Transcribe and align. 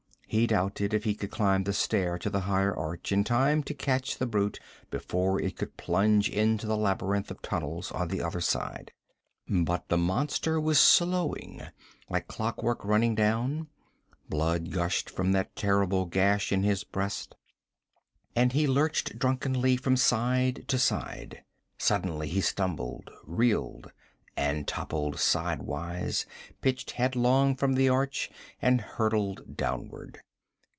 He 0.33 0.47
doubted 0.47 0.93
if 0.93 1.03
he 1.03 1.13
could 1.13 1.29
climb 1.29 1.65
the 1.65 1.73
stair 1.73 2.17
to 2.19 2.29
the 2.29 2.39
higher 2.47 2.73
arch 2.73 3.11
in 3.11 3.25
time 3.25 3.63
to 3.63 3.73
catch 3.73 4.17
the 4.17 4.25
brute 4.25 4.61
before 4.89 5.41
it 5.41 5.57
could 5.57 5.75
plunge 5.75 6.29
into 6.29 6.65
the 6.65 6.77
labyrinth 6.77 7.31
of 7.31 7.41
tunnels 7.41 7.91
on 7.91 8.07
the 8.07 8.21
other 8.21 8.39
side. 8.39 8.93
But 9.49 9.89
the 9.89 9.97
monster 9.97 10.57
was 10.57 10.79
slowing, 10.79 11.61
like 12.07 12.29
clockwork 12.29 12.85
running 12.85 13.13
down. 13.13 13.67
Blood 14.29 14.71
gushed 14.71 15.09
from 15.09 15.33
that 15.33 15.53
terrible 15.53 16.05
gash 16.05 16.53
in 16.53 16.63
his 16.63 16.85
breast, 16.85 17.35
and 18.33 18.53
he 18.53 18.67
lurched 18.69 19.19
drunkenly 19.19 19.75
from 19.75 19.97
side 19.97 20.63
to 20.69 20.79
side. 20.79 21.43
Suddenly 21.77 22.29
he 22.29 22.39
stumbled, 22.39 23.11
reeled 23.25 23.91
and 24.37 24.65
toppled 24.65 25.19
sidewise 25.19 26.25
pitched 26.61 26.91
headlong 26.91 27.53
from 27.53 27.73
the 27.73 27.89
arch 27.89 28.31
and 28.61 28.79
hurtled 28.79 29.57
downward. 29.57 30.21